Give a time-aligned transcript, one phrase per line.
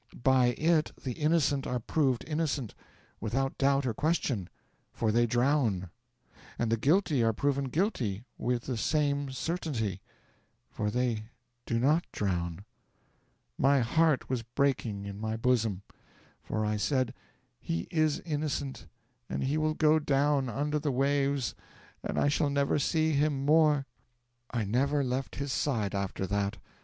[0.23, 2.73] By it the innocent are proved innocent,
[3.19, 4.49] without doubt or question,
[4.91, 5.91] for they drown;
[6.57, 10.01] and the guilty are proven guilty with the same certainty,
[10.71, 11.25] for they
[11.67, 12.65] do not drown.
[13.59, 15.83] My heart was breaking in my bosom,
[16.41, 17.13] for I said,
[17.59, 18.87] "He is innocent,
[19.29, 21.53] and he will go down under the waves
[22.03, 23.85] and I shall never see him more."
[24.49, 26.57] 'I never left his side after that.